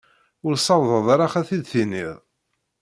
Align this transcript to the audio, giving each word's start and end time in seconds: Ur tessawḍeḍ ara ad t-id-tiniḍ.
Ur 0.45 0.53
tessawḍeḍ 0.55 1.07
ara 1.13 1.27
ad 1.39 1.45
t-id-tiniḍ. 1.47 2.15